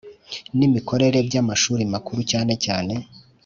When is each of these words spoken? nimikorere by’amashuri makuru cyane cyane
nimikorere 0.57 1.19
by’amashuri 1.27 1.83
makuru 1.93 2.21
cyane 2.31 2.53
cyane 2.65 2.93